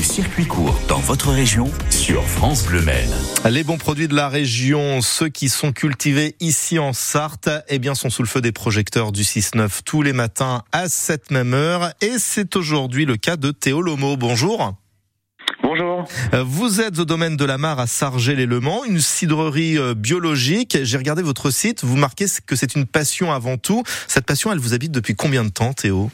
Les 0.00 0.06
circuits 0.06 0.46
courts 0.46 0.80
dans 0.88 0.98
votre 1.00 1.28
région 1.28 1.70
sur 1.90 2.26
France 2.26 2.64
Bleu 2.64 2.80
Maine. 2.80 3.12
Les 3.50 3.62
bons 3.62 3.76
produits 3.76 4.08
de 4.08 4.14
la 4.14 4.30
région, 4.30 5.02
ceux 5.02 5.28
qui 5.28 5.50
sont 5.50 5.72
cultivés 5.72 6.36
ici 6.40 6.78
en 6.78 6.94
Sarthe, 6.94 7.50
eh 7.68 7.78
bien, 7.78 7.94
sont 7.94 8.08
sous 8.08 8.22
le 8.22 8.28
feu 8.28 8.40
des 8.40 8.50
projecteurs 8.50 9.12
du 9.12 9.24
6-9 9.24 9.80
tous 9.84 10.00
les 10.00 10.14
matins 10.14 10.62
à 10.72 10.88
cette 10.88 11.30
même 11.30 11.52
heure. 11.52 11.92
Et 12.00 12.12
c'est 12.16 12.56
aujourd'hui 12.56 13.04
le 13.04 13.18
cas 13.18 13.36
de 13.36 13.50
Théo 13.50 13.82
Lomo. 13.82 14.16
Bonjour. 14.16 14.72
Bonjour. 15.62 16.06
Euh, 16.32 16.44
vous 16.44 16.80
êtes 16.80 16.98
au 16.98 17.04
domaine 17.04 17.36
de 17.36 17.44
la 17.44 17.58
Mare 17.58 17.78
à 17.78 17.86
Sargé-les-Lemans, 17.86 18.86
une 18.86 19.00
cidrerie 19.00 19.76
euh, 19.76 19.92
biologique. 19.92 20.78
J'ai 20.82 20.96
regardé 20.96 21.20
votre 21.20 21.50
site, 21.50 21.84
vous 21.84 21.96
marquez 21.96 22.24
que 22.46 22.56
c'est 22.56 22.74
une 22.74 22.86
passion 22.86 23.32
avant 23.32 23.58
tout. 23.58 23.82
Cette 24.08 24.24
passion, 24.24 24.50
elle 24.50 24.60
vous 24.60 24.72
habite 24.72 24.92
depuis 24.92 25.14
combien 25.14 25.44
de 25.44 25.50
temps, 25.50 25.74
Théo? 25.74 26.10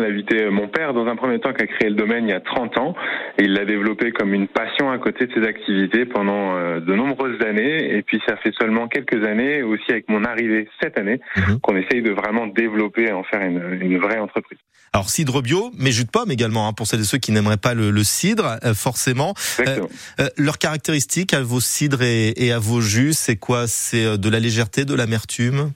Elle 0.00 0.06
a 0.06 0.08
habité 0.08 0.50
mon 0.50 0.68
père 0.68 0.94
dans 0.94 1.06
un 1.06 1.16
premier 1.16 1.38
temps 1.38 1.52
qui 1.52 1.62
a 1.62 1.66
créé 1.66 1.88
le 1.88 1.96
domaine 1.96 2.24
il 2.24 2.30
y 2.30 2.34
a 2.34 2.40
30 2.40 2.78
ans 2.78 2.94
et 3.38 3.44
il 3.44 3.52
l'a 3.52 3.64
développé 3.64 4.12
comme 4.12 4.34
une 4.34 4.48
passion 4.48 4.90
à 4.90 4.98
côté 4.98 5.26
de 5.26 5.32
ses 5.34 5.46
activités 5.46 6.04
pendant 6.06 6.56
euh, 6.56 6.80
de 6.80 6.94
nombreuses 6.94 7.40
années 7.42 7.96
et 7.96 8.02
puis 8.02 8.20
ça 8.26 8.36
fait 8.36 8.52
seulement 8.58 8.88
quelques 8.88 9.24
années 9.24 9.62
aussi 9.62 9.90
avec 9.90 10.08
mon 10.08 10.24
arrivée 10.24 10.68
cette 10.80 10.98
année 10.98 11.20
mhm. 11.36 11.60
qu'on 11.60 11.76
essaye 11.76 12.02
de 12.02 12.12
vraiment 12.12 12.46
développer 12.46 13.04
et 13.04 13.12
en 13.12 13.24
faire 13.24 13.42
une, 13.42 13.98
vraie 13.98 14.18
entreprise. 14.18 14.58
Alors 14.92 15.08
cidre 15.08 15.42
bio, 15.42 15.70
mais 15.78 15.92
jus 15.92 16.04
de 16.04 16.10
pomme 16.10 16.30
également 16.30 16.66
hein, 16.66 16.72
pour 16.72 16.86
celles 16.86 17.00
et 17.00 17.04
ceux 17.04 17.18
qui 17.18 17.32
n'aimeraient 17.32 17.56
pas 17.56 17.74
le, 17.74 18.02
cidre 18.02 18.58
euh, 18.64 18.74
forcément. 18.74 19.34
Euh, 19.60 19.80
euh, 20.20 20.28
leurs 20.36 20.58
caractéristiques 20.58 21.34
à 21.34 21.42
vos 21.42 21.60
cidres 21.60 22.02
et, 22.02 22.32
et 22.36 22.52
à 22.52 22.58
vos 22.58 22.80
jus, 22.80 23.12
c'est 23.12 23.36
quoi? 23.36 23.66
C'est 23.66 24.18
de 24.18 24.28
la 24.28 24.40
légèreté, 24.40 24.84
de 24.84 24.94
l'amertume? 24.94 25.72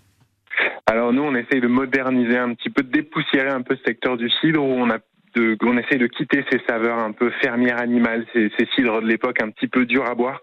Alors 0.86 1.12
nous, 1.12 1.22
on 1.22 1.34
essaye 1.34 1.60
de 1.60 1.66
moderniser 1.66 2.36
un 2.36 2.54
petit 2.54 2.70
peu, 2.70 2.82
de 2.82 2.90
dépoussiérer 2.90 3.48
un 3.48 3.62
peu 3.62 3.76
ce 3.76 3.82
secteur 3.84 4.16
du 4.16 4.28
cidre 4.40 4.62
où 4.62 4.72
on 4.72 4.90
a 4.90 4.98
de, 5.34 5.56
on 5.62 5.76
essaye 5.78 5.98
de 5.98 6.06
quitter 6.06 6.44
ces 6.50 6.60
saveurs 6.68 6.98
un 6.98 7.12
peu 7.12 7.30
fermières 7.42 7.78
animales, 7.78 8.26
ces, 8.32 8.50
ces 8.58 8.66
cidres 8.74 9.00
de 9.02 9.06
l'époque 9.06 9.42
un 9.42 9.50
petit 9.50 9.68
peu 9.68 9.86
durs 9.86 10.08
à 10.08 10.14
boire, 10.14 10.40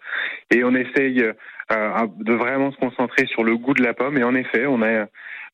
et 0.53 0.63
on 0.63 0.73
essaye 0.75 1.23
euh, 1.23 2.07
de 2.19 2.33
vraiment 2.33 2.71
se 2.71 2.77
concentrer 2.77 3.25
sur 3.27 3.43
le 3.43 3.57
goût 3.57 3.73
de 3.73 3.83
la 3.83 3.93
pomme. 3.93 4.17
Et 4.17 4.23
en 4.23 4.35
effet, 4.35 4.65
on 4.67 4.81
a 4.81 5.07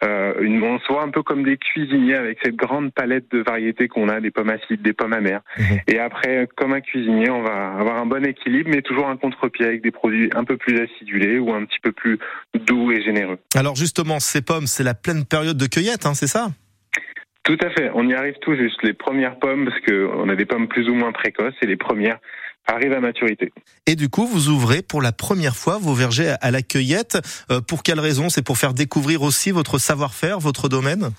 euh, 0.04 0.34
une, 0.42 0.64
on 0.64 0.80
se 0.80 0.88
voit 0.92 1.02
un 1.02 1.10
peu 1.10 1.24
comme 1.24 1.44
des 1.44 1.58
cuisiniers 1.58 2.16
avec 2.16 2.38
cette 2.44 2.56
grande 2.56 2.94
palette 2.94 3.26
de 3.32 3.40
variétés 3.40 3.88
qu'on 3.88 4.10
a, 4.10 4.20
des 4.20 4.32
pommes 4.32 4.50
acides, 4.50 4.82
des 4.82 4.94
pommes 4.94 5.14
amères. 5.14 5.42
Mhm. 5.58 5.80
Et 5.88 6.00
après, 6.00 6.48
comme 6.56 6.74
un 6.74 6.82
cuisinier, 6.82 7.30
on 7.30 7.42
va 7.42 7.74
avoir 7.80 7.98
un 7.98 8.06
bon 8.06 8.24
équilibre, 8.26 8.70
mais 8.72 8.82
toujours 8.82 9.08
un 9.08 9.18
contre-pied 9.18 9.66
avec 9.66 9.82
des 9.82 9.92
produits 9.92 10.30
un 10.36 10.44
peu 10.44 10.58
plus 10.58 10.80
acidulés 10.80 11.40
ou 11.40 11.52
un 11.54 11.66
petit 11.66 11.80
peu 11.82 11.92
plus 11.92 12.20
doux 12.68 12.92
et 12.92 13.02
généreux. 13.02 13.40
Alors 13.56 13.76
justement, 13.76 14.20
ces 14.20 14.42
pommes, 14.42 14.68
c'est 14.68 14.84
la 14.84 14.94
pleine 14.94 15.26
période 15.26 15.58
de 15.58 15.68
cueillette, 15.68 16.06
hein, 16.06 16.14
c'est 16.14 16.28
ça? 16.28 16.50
Tout 17.48 17.58
à 17.66 17.70
fait, 17.70 17.90
on 17.94 18.06
y 18.08 18.14
arrive 18.14 18.36
tout 18.42 18.56
juste. 18.56 18.84
Les 18.84 18.94
premières 18.94 19.40
pommes, 19.40 19.66
parce 19.66 19.80
qu'on 19.80 20.28
a 20.28 20.36
des 20.36 20.46
pommes 20.46 20.68
plus 20.68 20.90
ou 20.90 20.96
moins 20.96 21.14
précoces, 21.14 21.56
et 21.62 21.66
les 21.66 21.78
premières 21.78 22.20
arrivent 22.66 22.92
à 22.92 23.00
maturité. 23.00 23.54
Et 23.86 23.96
du 23.96 24.10
coup, 24.10 24.28
vous 24.28 24.50
ouvrez 24.50 24.82
pour 24.82 25.02
la 25.02 25.14
première 25.14 25.56
fois 25.56 25.78
vos 25.78 25.94
vergers 25.94 26.36
à 26.42 26.52
la 26.52 26.62
cueillette. 26.62 27.18
Euh, 27.50 27.62
pour 27.62 27.84
quelle 27.84 28.02
raison? 28.02 28.28
C'est 28.28 28.42
pour 28.42 28.58
faire 28.58 28.74
découvrir 28.74 29.22
aussi 29.22 29.52
votre 29.52 29.78
savoir-faire, 29.78 30.40
votre 30.40 30.68
domaine? 30.68 31.12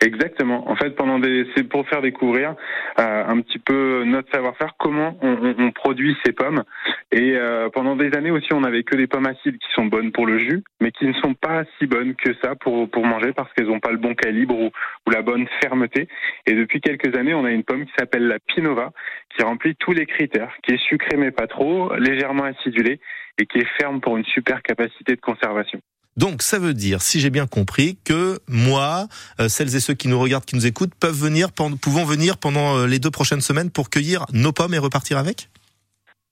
Exactement. 0.00 0.68
En 0.68 0.76
fait, 0.76 0.90
pendant 0.90 1.18
des, 1.18 1.46
c'est 1.56 1.62
pour 1.64 1.86
faire 1.88 2.02
découvrir 2.02 2.54
euh, 2.98 3.24
un 3.26 3.40
petit 3.40 3.58
peu 3.58 4.04
notre 4.04 4.30
savoir-faire, 4.32 4.74
comment 4.78 5.16
on, 5.22 5.54
on, 5.58 5.70
produit 5.70 6.16
ces 6.24 6.32
pommes. 6.32 6.64
Et 7.12 7.36
euh, 7.36 7.68
pendant 7.70 7.96
des 7.96 8.14
années 8.16 8.30
aussi, 8.30 8.52
on 8.52 8.64
avait 8.64 8.82
que 8.82 8.96
des 8.96 9.06
pommes 9.06 9.26
acides 9.26 9.56
qui 9.58 9.72
sont 9.74 9.86
bonnes 9.86 10.12
pour 10.12 10.26
le 10.26 10.38
jus, 10.38 10.62
mais 10.80 10.90
qui 10.90 11.06
ne 11.06 11.12
sont 11.14 11.34
pas 11.34 11.64
si 11.78 11.86
bonnes 11.86 12.14
que 12.16 12.34
ça 12.42 12.54
pour 12.56 12.90
pour 12.90 13.06
manger 13.06 13.32
parce 13.32 13.52
qu'elles 13.52 13.68
n'ont 13.68 13.80
pas 13.80 13.92
le 13.92 13.98
bon 13.98 14.14
calibre 14.14 14.58
ou, 14.58 14.70
ou, 15.06 15.10
la 15.10 15.22
bonne 15.22 15.46
fermeté. 15.62 16.08
Et 16.46 16.54
depuis 16.54 16.80
quelques 16.80 17.16
années, 17.16 17.34
on 17.34 17.44
a 17.44 17.50
une 17.50 17.64
pomme 17.64 17.86
qui 17.86 17.92
s'appelle 17.96 18.26
la 18.26 18.38
Pinova, 18.40 18.90
qui 19.34 19.42
remplit 19.42 19.76
tous 19.76 19.92
les 19.92 20.06
critères, 20.06 20.54
qui 20.62 20.74
est 20.74 20.88
sucrée 20.88 21.16
mais 21.16 21.30
pas 21.30 21.46
trop, 21.46 21.94
légèrement 21.96 22.44
acidulée 22.44 23.00
et 23.38 23.46
qui 23.46 23.58
est 23.58 23.68
ferme 23.80 24.00
pour 24.00 24.16
une 24.16 24.24
super 24.24 24.62
capacité 24.62 25.14
de 25.14 25.20
conservation. 25.20 25.80
Donc 26.16 26.42
ça 26.42 26.58
veut 26.58 26.74
dire, 26.74 27.02
si 27.02 27.18
j'ai 27.18 27.30
bien 27.30 27.46
compris, 27.46 27.98
que 28.04 28.38
moi, 28.48 29.08
euh, 29.40 29.48
celles 29.48 29.74
et 29.74 29.80
ceux 29.80 29.94
qui 29.94 30.08
nous 30.08 30.18
regardent, 30.18 30.44
qui 30.44 30.54
nous 30.54 30.66
écoutent, 30.66 30.94
peuvent 30.94 31.18
venir, 31.18 31.48
pouvons 31.52 32.04
venir 32.04 32.38
pendant 32.38 32.78
euh, 32.78 32.86
les 32.86 33.00
deux 33.00 33.10
prochaines 33.10 33.40
semaines 33.40 33.70
pour 33.70 33.90
cueillir 33.90 34.24
nos 34.32 34.52
pommes 34.52 34.74
et 34.74 34.78
repartir 34.78 35.18
avec? 35.18 35.48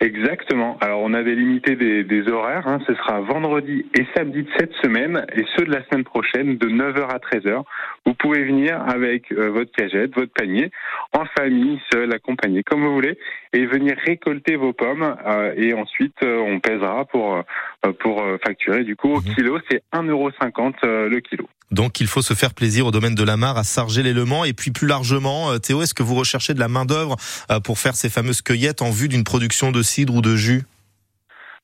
Exactement. 0.03 0.79
Alors 0.81 1.01
on 1.01 1.15
avait 1.15 1.37
limité 1.37 1.77
des, 1.77 2.29
horaires. 2.29 2.67
Hein. 2.67 2.81
Ce 2.89 2.95
sera 2.95 3.21
vendredi 3.21 3.87
et 3.97 4.05
samedi 4.17 4.43
de 4.43 4.49
cette 4.59 4.73
semaine 4.83 5.25
et 5.33 5.45
ceux 5.57 5.65
de 5.65 5.71
la 5.71 5.85
semaine 5.85 6.03
prochaine 6.03 6.57
de 6.57 6.69
9h 6.69 7.09
à 7.09 7.19
13h. 7.19 7.63
Vous 8.05 8.15
pouvez 8.15 8.43
venir 8.43 8.81
avec 8.89 9.31
euh, 9.31 9.51
votre 9.51 9.71
cagette, 9.71 10.13
votre 10.17 10.33
panier, 10.33 10.73
en 11.13 11.25
famille, 11.37 11.81
seul, 11.93 12.13
accompagné, 12.13 12.65
comme 12.65 12.85
vous 12.85 12.95
voulez, 12.95 13.17
et 13.53 13.65
venir 13.67 13.97
récolter 14.05 14.57
vos 14.57 14.73
pommes. 14.73 15.15
Et 15.57 15.73
ensuite 15.73 16.17
on 16.25 16.59
pèsera 16.59 17.05
pour 17.05 17.45
pour 18.01 18.23
facturer. 18.45 18.85
Du 18.85 18.97
coup 18.97 19.15
au 19.15 19.21
mhm. 19.21 19.35
kilo, 19.35 19.59
c'est 19.71 19.83
1,50€ 19.93 21.07
le 21.07 21.21
kilo. 21.21 21.49
Donc 21.73 22.01
il 22.01 22.07
faut 22.07 22.21
se 22.21 22.35
faire 22.35 22.53
plaisir 22.53 22.87
au 22.87 22.91
domaine 22.91 23.15
de 23.15 23.25
la 23.25 23.39
Mare, 23.39 23.57
à 23.57 23.65
Sargé-les-Lemans. 23.65 24.45
Et 24.45 24.53
puis 24.53 24.71
plus 24.71 24.87
largement, 24.87 25.51
euh, 25.51 25.59
Théo, 25.59 25.83
est-ce 25.83 25.95
que 25.95 26.03
vous 26.03 26.15
recherchez 26.15 26.53
de 26.53 26.61
la 26.61 26.69
main-d'œuvre 26.69 27.17
euh, 27.51 27.61
pour 27.61 27.79
faire 27.79 27.95
ces 27.95 28.11
fameuses 28.11 28.43
cueillettes 28.43 28.83
en 28.83 28.91
vue 28.91 29.09
d'une 29.09 29.25
production 29.25 29.73
de 29.73 29.83
cidre 29.83 30.15
ou 30.15 30.21
de 30.21 30.37
jus? 30.37 30.63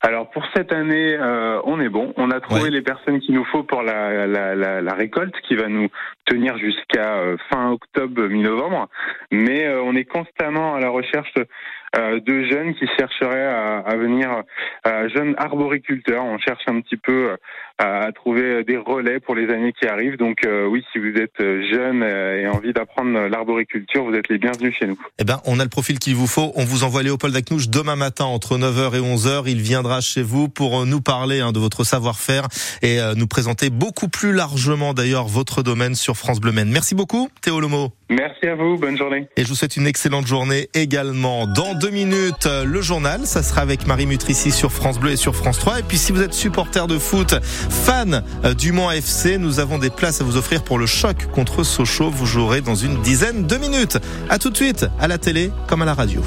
Alors 0.00 0.30
pour 0.30 0.44
cette 0.54 0.72
année, 0.72 1.14
euh, 1.14 1.60
on 1.64 1.78
est 1.80 1.88
bon. 1.88 2.14
On 2.16 2.30
a 2.30 2.40
trouvé 2.40 2.70
les 2.70 2.82
personnes 2.82 3.20
qu'il 3.20 3.34
nous 3.34 3.44
faut 3.44 3.64
pour 3.64 3.82
la, 3.82 4.26
la, 4.26 4.54
la, 4.54 4.80
la, 4.80 4.94
récolte, 4.94 5.34
qui 5.46 5.56
va 5.56 5.66
nous 5.68 5.88
tenir 6.24 6.56
jusqu'à 6.56 7.20
fin 7.50 7.72
octobre, 7.72 8.28
mi-novembre. 8.28 8.88
Mais 9.32 9.68
on 9.68 9.94
est 9.96 10.04
constamment 10.04 10.76
à 10.76 10.80
la 10.80 10.88
recherche 10.88 11.32
euh, 11.36 11.44
de 11.94 12.44
jeunes 12.44 12.74
qui 12.74 12.86
chercheraient 12.98 13.46
à, 13.46 13.78
à 13.78 13.96
venir, 13.96 14.42
euh, 14.86 15.08
jeunes 15.14 15.34
arboriculteurs. 15.38 16.24
On 16.24 16.38
cherche 16.38 16.62
un 16.66 16.80
petit 16.80 16.96
peu 16.96 17.30
euh, 17.30 17.36
à 17.78 18.10
trouver 18.12 18.64
des 18.64 18.76
relais 18.76 19.20
pour 19.20 19.34
les 19.34 19.48
années 19.52 19.72
qui 19.72 19.86
arrivent. 19.86 20.16
Donc 20.16 20.38
oui, 20.68 20.84
si 20.92 20.98
vous 20.98 21.16
êtes 21.16 21.38
jeune 21.38 22.02
et 22.02 22.48
envie 22.48 22.72
d'apprendre 22.72 23.28
l'arboriculture, 23.28 24.04
vous 24.04 24.14
êtes 24.14 24.28
les 24.28 24.38
bienvenus 24.38 24.74
chez 24.76 24.86
nous. 24.86 24.98
Eh 25.18 25.24
ben, 25.24 25.40
on 25.46 25.60
a 25.60 25.62
le 25.62 25.70
profil 25.70 26.00
qu'il 26.00 26.16
vous 26.16 26.26
faut. 26.26 26.52
On 26.56 26.64
vous 26.64 26.82
envoie 26.82 27.04
Léopold 27.04 27.34
Acnouche 27.36 27.68
demain 27.68 27.94
matin 27.94 28.24
entre 28.24 28.58
9h 28.58 28.96
et 28.96 29.00
11h. 29.00 29.44
Il 29.46 29.60
viendra 29.60 30.00
chez 30.00 30.22
vous 30.22 30.48
pour 30.48 30.86
nous 30.86 31.00
parler 31.00 31.40
hein, 31.40 31.52
de 31.52 31.60
votre 31.60 31.84
savoir-faire 31.84 32.48
et 32.82 32.98
nous 33.16 33.28
présenter 33.28 33.70
beaucoup 33.70 34.08
plus 34.08 34.32
largement 34.32 34.92
d'ailleurs 34.92 35.28
votre 35.28 35.62
domaine 35.62 35.94
sur 35.94 36.16
France 36.16 36.40
Bleu 36.40 36.50
Maine. 36.50 36.70
Merci 36.70 36.96
beaucoup, 36.96 37.28
Théo 37.42 37.60
Lomo. 37.60 37.92
Merci 38.10 38.46
à 38.46 38.54
vous. 38.54 38.76
Bonne 38.76 38.96
journée. 38.96 39.28
Et 39.36 39.42
je 39.42 39.48
vous 39.48 39.54
souhaite 39.54 39.76
une 39.76 39.86
excellente 39.86 40.26
journée 40.26 40.68
également. 40.74 41.46
Dans 41.46 41.77
deux 41.78 41.90
minutes, 41.90 42.46
le 42.46 42.82
journal. 42.82 43.20
Ça 43.24 43.42
sera 43.42 43.60
avec 43.60 43.86
Marie 43.86 44.06
Mutrici 44.06 44.50
sur 44.50 44.72
France 44.72 44.98
Bleu 44.98 45.12
et 45.12 45.16
sur 45.16 45.34
France 45.34 45.58
3. 45.58 45.80
Et 45.80 45.82
puis 45.82 45.98
si 45.98 46.12
vous 46.12 46.22
êtes 46.22 46.34
supporter 46.34 46.86
de 46.86 46.98
foot, 46.98 47.34
fan 47.42 48.22
euh, 48.44 48.54
du 48.54 48.72
Mans 48.72 48.90
FC, 48.90 49.38
nous 49.38 49.60
avons 49.60 49.78
des 49.78 49.90
places 49.90 50.20
à 50.20 50.24
vous 50.24 50.36
offrir 50.36 50.62
pour 50.62 50.78
le 50.78 50.86
choc 50.86 51.28
contre 51.32 51.62
Sochaux. 51.62 52.10
Vous 52.10 52.26
jouerez 52.26 52.60
dans 52.60 52.74
une 52.74 53.00
dizaine 53.02 53.46
de 53.46 53.56
minutes. 53.56 53.98
À 54.28 54.38
tout 54.38 54.50
de 54.50 54.56
suite, 54.56 54.86
à 54.98 55.08
la 55.08 55.18
télé 55.18 55.52
comme 55.66 55.82
à 55.82 55.84
la 55.84 55.94
radio. 55.94 56.22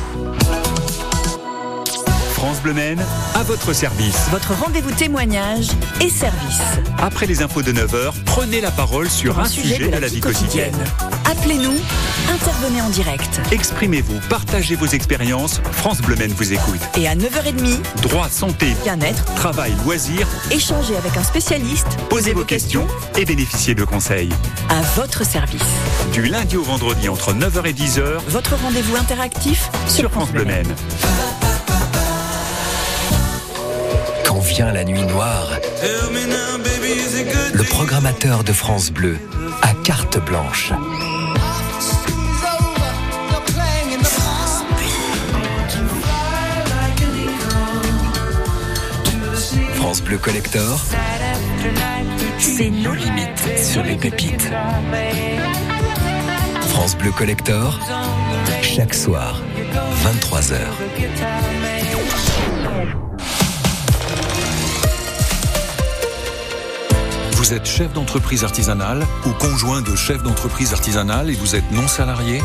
France 2.42 2.60
Bleu 2.64 2.74
Maine, 2.74 3.00
à 3.36 3.44
votre 3.44 3.72
service. 3.72 4.28
Votre 4.32 4.56
rendez-vous 4.56 4.90
témoignage 4.90 5.68
et 6.04 6.10
service. 6.10 6.60
Après 6.98 7.28
les 7.28 7.44
infos 7.44 7.62
de 7.62 7.72
9h, 7.72 8.14
prenez 8.26 8.62
la 8.62 8.72
parole 8.72 9.08
sur 9.12 9.40
un, 9.40 9.46
sujet, 9.46 9.78
de 9.78 9.96
la, 9.96 10.08
vie 10.08 10.22
quotidienne. 10.22 10.74
Appelez-nous, 11.30 11.76
intervenez 12.34 12.82
en 12.82 12.90
direct. 12.90 13.40
Exprimez-vous, 13.52 14.20
partagez 14.28 14.76
vos 14.76 14.88
expériences. 14.88 15.62
France 15.72 16.02
Bleu 16.02 16.16
Maine 16.16 16.34
vous 16.36 16.52
écoute. 16.52 16.80
Et 16.98 17.08
à 17.08 17.14
9h30, 17.14 17.78
droit, 18.02 18.28
santé, 18.28 18.76
bien-être, 18.84 19.24
travail, 19.36 19.76
loisirs, 19.86 20.28
échangez 20.50 20.98
avec 20.98 21.16
un 21.18 21.24
spécialiste, 21.24 21.90
posez 22.10 22.34
vos 22.34 22.44
questions 22.44 22.88
et 23.20 23.26
bénéficiez 23.26 23.76
de 23.76 23.84
conseils. 23.84 24.32
À 24.70 24.82
votre 25.00 25.24
service. 25.24 25.62
Du 26.12 26.24
lundi 26.24 26.58
au 26.58 26.64
vendredi 26.64 27.08
entre 27.08 27.36
9h 27.36 27.68
et 27.68 27.74
10h, 27.74 28.18
votre 28.30 28.56
rendez-vous 28.56 28.96
interactif 28.96 29.70
sur, 29.88 30.10
France, 30.10 30.32
Bleu 30.32 30.46
Maine. 30.46 30.74
La 34.60 34.84
nuit 34.84 35.06
noire, 35.06 35.50
le 37.54 37.64
programmateur 37.64 38.44
de 38.44 38.52
France 38.52 38.92
Bleu 38.92 39.18
a 39.62 39.74
carte 39.86 40.20
blanche. 40.26 40.74
France 49.76 50.02
Bleu 50.02 50.18
Collector, 50.18 50.82
c'est 52.38 52.70
nos 52.70 52.94
limites 52.94 53.58
sur 53.58 53.84
les 53.84 53.96
pépites. 53.96 54.50
France 56.70 56.98
Bleu 56.98 57.12
Collector, 57.12 57.80
chaque 58.62 58.94
soir, 58.94 59.40
23h. 60.04 60.58
Vous 67.42 67.56
êtes 67.56 67.66
chef 67.66 67.92
d'entreprise 67.94 68.44
artisanale 68.44 69.04
ou 69.26 69.32
conjoint 69.32 69.82
de 69.82 69.96
chef 69.96 70.22
d'entreprise 70.22 70.74
artisanale 70.74 71.32
et 71.32 71.34
vous 71.34 71.56
êtes 71.56 71.72
non 71.72 71.88
salarié? 71.88 72.40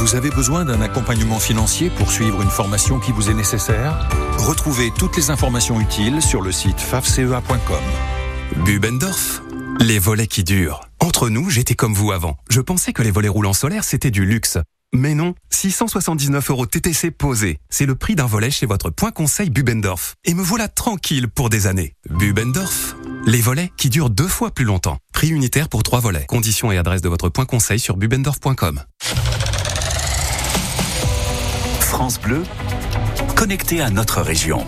Vous 0.00 0.14
avez 0.14 0.30
besoin 0.30 0.64
d'un 0.64 0.80
accompagnement 0.80 1.38
financier 1.38 1.90
pour 1.90 2.10
suivre 2.10 2.40
une 2.40 2.48
formation 2.48 2.98
qui 2.98 3.12
vous 3.12 3.28
est 3.28 3.34
nécessaire? 3.34 4.08
Retrouvez 4.38 4.90
toutes 4.98 5.18
les 5.18 5.28
informations 5.28 5.78
utiles 5.78 6.22
sur 6.22 6.40
le 6.40 6.50
site 6.50 6.80
fafcea.com. 6.80 8.64
Bubendorf, 8.64 9.42
les 9.80 9.98
volets 9.98 10.26
qui 10.26 10.44
durent. 10.44 10.80
Entre 10.98 11.28
nous, 11.28 11.50
j'étais 11.50 11.74
comme 11.74 11.92
vous 11.92 12.12
avant. 12.12 12.38
Je 12.48 12.62
pensais 12.62 12.94
que 12.94 13.02
les 13.02 13.10
volets 13.10 13.28
roulants 13.28 13.52
solaires, 13.52 13.84
c'était 13.84 14.10
du 14.10 14.24
luxe. 14.24 14.56
Mais 14.94 15.14
non, 15.14 15.34
679 15.50 16.50
euros 16.50 16.64
TTC 16.64 17.10
posé. 17.10 17.58
C'est 17.68 17.84
le 17.84 17.94
prix 17.94 18.14
d'un 18.14 18.24
volet 18.24 18.50
chez 18.50 18.64
votre 18.64 18.88
point 18.88 19.10
conseil 19.10 19.50
Bubendorf. 19.50 20.14
Et 20.24 20.32
me 20.32 20.42
voilà 20.42 20.68
tranquille 20.68 21.28
pour 21.28 21.50
des 21.50 21.66
années. 21.66 21.92
Bubendorf, 22.08 22.96
les 23.28 23.42
volets 23.42 23.70
qui 23.76 23.90
durent 23.90 24.08
deux 24.08 24.26
fois 24.26 24.50
plus 24.50 24.64
longtemps. 24.64 24.96
Prix 25.12 25.28
unitaire 25.28 25.68
pour 25.68 25.82
trois 25.82 26.00
volets. 26.00 26.24
Conditions 26.28 26.72
et 26.72 26.78
adresse 26.78 27.02
de 27.02 27.08
votre 27.08 27.28
point 27.28 27.44
conseil 27.44 27.78
sur 27.78 27.96
bubendorf.com. 27.96 28.82
France 31.80 32.18
Bleu, 32.20 32.42
connecté 33.36 33.82
à 33.82 33.90
notre 33.90 34.22
région. 34.22 34.66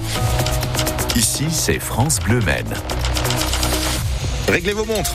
Ici, 1.17 1.47
c'est 1.51 1.79
France 1.79 2.21
Bleu 2.21 2.41
Maine. 2.41 2.75
Réglez 4.49 4.75
vos 4.75 4.85
montres. 4.85 5.15